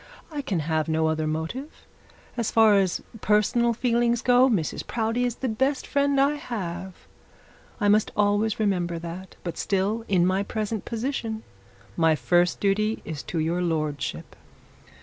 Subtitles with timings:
[0.31, 1.85] I can have no other motive.
[2.35, 6.95] As far as personal feelings go, Mrs Proudie is the best friend I have.
[7.79, 9.35] I must always remember that.
[9.43, 11.43] But still, in my present position,
[11.95, 14.35] my first duty is to your lordship.'